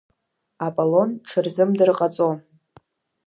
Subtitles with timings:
[0.65, 2.29] Аполон ҽырзымдыр ҟаҵо.